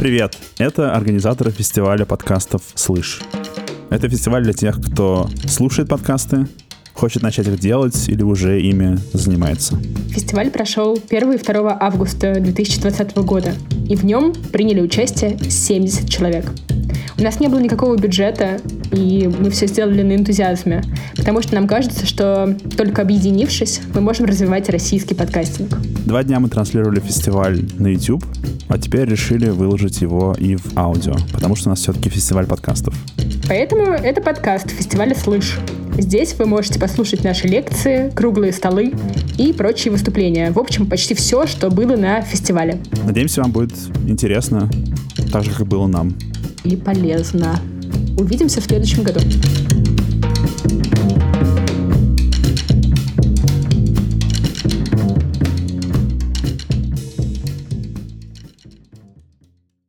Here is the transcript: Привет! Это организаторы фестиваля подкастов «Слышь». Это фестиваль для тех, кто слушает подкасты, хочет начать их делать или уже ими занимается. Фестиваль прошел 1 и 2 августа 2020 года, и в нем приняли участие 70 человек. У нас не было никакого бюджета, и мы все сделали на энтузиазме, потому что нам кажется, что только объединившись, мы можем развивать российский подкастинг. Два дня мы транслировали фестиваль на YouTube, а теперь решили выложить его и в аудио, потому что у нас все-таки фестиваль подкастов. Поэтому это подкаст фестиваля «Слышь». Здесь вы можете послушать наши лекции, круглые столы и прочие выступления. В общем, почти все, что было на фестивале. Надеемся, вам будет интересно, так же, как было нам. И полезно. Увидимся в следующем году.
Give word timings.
Привет! 0.00 0.38
Это 0.56 0.94
организаторы 0.94 1.50
фестиваля 1.50 2.06
подкастов 2.06 2.62
«Слышь». 2.74 3.20
Это 3.90 4.08
фестиваль 4.08 4.42
для 4.42 4.54
тех, 4.54 4.80
кто 4.80 5.28
слушает 5.46 5.90
подкасты, 5.90 6.46
хочет 6.94 7.22
начать 7.22 7.46
их 7.48 7.60
делать 7.60 8.08
или 8.08 8.22
уже 8.22 8.62
ими 8.62 8.98
занимается. 9.12 9.78
Фестиваль 10.08 10.50
прошел 10.50 10.98
1 11.10 11.32
и 11.32 11.36
2 11.36 11.78
августа 11.78 12.40
2020 12.40 13.14
года, 13.18 13.52
и 13.90 13.94
в 13.94 14.06
нем 14.06 14.32
приняли 14.50 14.80
участие 14.80 15.38
70 15.38 16.08
человек. 16.08 16.46
У 17.20 17.22
нас 17.22 17.38
не 17.38 17.48
было 17.48 17.58
никакого 17.58 17.98
бюджета, 17.98 18.62
и 18.92 19.30
мы 19.38 19.50
все 19.50 19.66
сделали 19.66 20.02
на 20.02 20.16
энтузиазме, 20.16 20.82
потому 21.16 21.42
что 21.42 21.54
нам 21.54 21.68
кажется, 21.68 22.06
что 22.06 22.56
только 22.78 23.02
объединившись, 23.02 23.82
мы 23.94 24.00
можем 24.00 24.24
развивать 24.24 24.70
российский 24.70 25.14
подкастинг. 25.14 25.68
Два 26.06 26.22
дня 26.22 26.40
мы 26.40 26.48
транслировали 26.48 26.98
фестиваль 27.00 27.62
на 27.78 27.88
YouTube, 27.88 28.24
а 28.68 28.78
теперь 28.78 29.06
решили 29.06 29.50
выложить 29.50 30.00
его 30.00 30.34
и 30.38 30.56
в 30.56 30.78
аудио, 30.78 31.14
потому 31.30 31.56
что 31.56 31.68
у 31.68 31.70
нас 31.72 31.80
все-таки 31.80 32.08
фестиваль 32.08 32.46
подкастов. 32.46 32.94
Поэтому 33.48 33.92
это 33.92 34.22
подкаст 34.22 34.70
фестиваля 34.70 35.14
«Слышь». 35.14 35.58
Здесь 35.98 36.34
вы 36.38 36.46
можете 36.46 36.80
послушать 36.80 37.22
наши 37.22 37.48
лекции, 37.48 38.10
круглые 38.14 38.54
столы 38.54 38.94
и 39.36 39.52
прочие 39.52 39.92
выступления. 39.92 40.52
В 40.52 40.58
общем, 40.58 40.86
почти 40.86 41.14
все, 41.14 41.46
что 41.46 41.68
было 41.68 41.96
на 41.96 42.22
фестивале. 42.22 42.78
Надеемся, 43.04 43.42
вам 43.42 43.52
будет 43.52 43.74
интересно, 44.06 44.70
так 45.30 45.44
же, 45.44 45.50
как 45.50 45.66
было 45.66 45.86
нам. 45.86 46.14
И 46.64 46.76
полезно. 46.76 47.58
Увидимся 48.18 48.60
в 48.60 48.64
следующем 48.64 49.02
году. 49.02 49.20